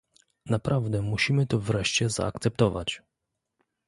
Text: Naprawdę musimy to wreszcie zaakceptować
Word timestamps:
Naprawdę 0.45 1.01
musimy 1.01 1.47
to 1.47 1.59
wreszcie 1.59 2.09
zaakceptować 2.09 3.01